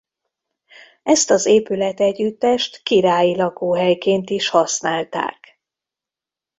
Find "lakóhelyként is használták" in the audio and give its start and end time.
3.35-5.61